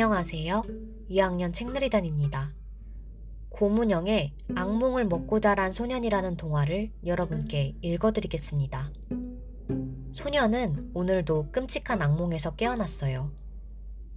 안녕하세요. 0.00 0.62
2학년 1.10 1.52
책놀이단입니다. 1.52 2.52
고문영의 3.48 4.32
악몽을 4.54 5.06
먹고 5.06 5.40
자란 5.40 5.72
소년이라는 5.72 6.36
동화를 6.36 6.92
여러분께 7.04 7.74
읽어드리겠습니다. 7.82 8.92
소년은 10.12 10.92
오늘도 10.94 11.50
끔찍한 11.50 12.00
악몽에서 12.00 12.54
깨어났어요. 12.54 13.32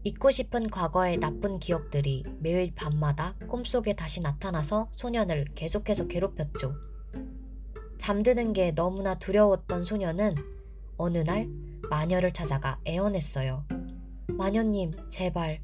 잊고 0.04 0.30
싶은 0.30 0.70
과거의 0.70 1.18
나쁜 1.18 1.58
기억들이 1.58 2.26
매일 2.38 2.76
밤마다 2.76 3.34
꿈속에 3.50 3.96
다시 3.96 4.22
나타나서 4.22 4.90
소년을 4.92 5.46
계속해서 5.56 6.06
괴롭혔죠. 6.06 6.76
잠드는 7.98 8.54
게 8.54 8.72
너무나 8.76 9.18
두려웠던 9.18 9.86
소년은 9.86 10.36
어느 10.98 11.18
날 11.24 11.50
마녀를 11.90 12.34
찾아가 12.34 12.80
애원했어요. 12.86 13.66
마녀님, 14.28 14.92
제발 15.10 15.60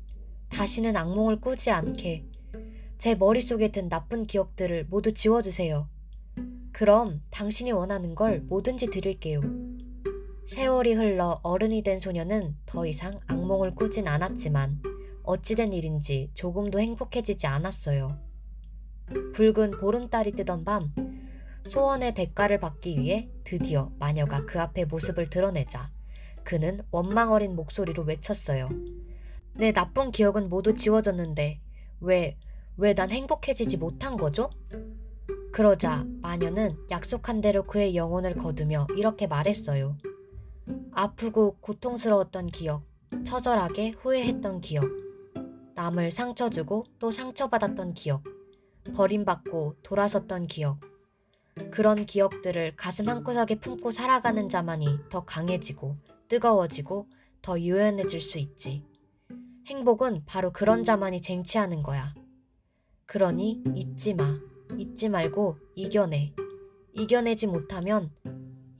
다시는 0.49 0.95
악몽을 0.95 1.41
꾸지 1.41 1.71
않게 1.71 2.25
제 2.97 3.15
머릿속에 3.15 3.71
든 3.71 3.89
나쁜 3.89 4.25
기억들을 4.25 4.87
모두 4.89 5.13
지워주세요. 5.13 5.87
그럼 6.71 7.21
당신이 7.29 7.71
원하는 7.71 8.15
걸 8.15 8.41
뭐든지 8.41 8.87
드릴게요. 8.87 9.41
세월이 10.45 10.93
흘러 10.93 11.39
어른이 11.43 11.83
된 11.83 11.99
소녀는 11.99 12.55
더 12.65 12.85
이상 12.85 13.19
악몽을 13.27 13.75
꾸진 13.75 14.07
않았지만 14.07 14.81
어찌된 15.23 15.73
일인지 15.73 16.31
조금도 16.33 16.79
행복해지지 16.79 17.47
않았어요. 17.47 18.17
붉은 19.33 19.71
보름달이 19.71 20.31
뜨던 20.33 20.63
밤, 20.63 20.93
소원의 21.67 22.13
대가를 22.13 22.59
받기 22.59 22.97
위해 22.97 23.29
드디어 23.43 23.91
마녀가 23.99 24.45
그 24.45 24.59
앞에 24.59 24.85
모습을 24.85 25.29
드러내자 25.29 25.91
그는 26.43 26.79
원망 26.91 27.33
어린 27.33 27.55
목소리로 27.55 28.03
외쳤어요. 28.03 28.69
내 29.57 29.71
나쁜 29.71 30.11
기억은 30.11 30.49
모두 30.49 30.75
지워졌는데 30.75 31.59
왜, 32.01 32.37
왜 32.77 32.93
난 32.93 33.09
행복해지지 33.09 33.77
못한 33.77 34.15
거죠? 34.17 34.51
그러자 35.51 36.05
마녀는 36.21 36.77
약속한 36.91 37.41
대로 37.41 37.63
그의 37.63 37.95
영혼을 37.95 38.35
거두며 38.35 38.85
이렇게 38.95 39.25
말했어요. 39.25 39.97
아프고 40.91 41.57
고통스러웠던 41.61 42.47
기억, 42.47 42.83
처절하게 43.25 43.95
후회했던 43.99 44.61
기억, 44.61 44.85
남을 45.73 46.11
상처 46.11 46.49
주고 46.49 46.85
또 46.99 47.11
상처받았던 47.11 47.95
기억, 47.95 48.23
버림받고 48.95 49.77
돌아섰던 49.81 50.47
기억. 50.47 50.79
그런 51.71 52.05
기억들을 52.05 52.75
가슴 52.75 53.09
한구석에 53.09 53.55
품고 53.59 53.89
살아가는 53.89 54.47
자만이 54.49 54.99
더 55.09 55.25
강해지고 55.25 55.95
뜨거워지고 56.27 57.07
더 57.41 57.59
유연해질 57.59 58.21
수 58.21 58.37
있지. 58.37 58.85
행복은 59.67 60.23
바로 60.25 60.53
그런 60.53 60.85
자만이 60.85 61.21
쟁취하는 61.21 61.83
거야. 61.83 62.13
그러니 63.05 63.63
잊지 63.75 64.13
마. 64.13 64.39
잊지 64.77 65.09
말고 65.09 65.57
이겨내. 65.75 66.33
이겨내지 66.93 67.47
못하면, 67.47 68.09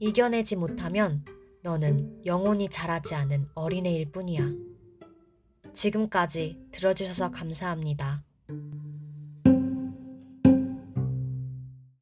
이겨내지 0.00 0.56
못하면 0.56 1.24
너는 1.62 2.24
영혼이 2.24 2.70
자라지 2.70 3.14
않은 3.14 3.48
어린애일 3.54 4.10
뿐이야. 4.12 4.40
지금까지 5.74 6.58
들어주셔서 6.70 7.32
감사합니다. 7.32 8.24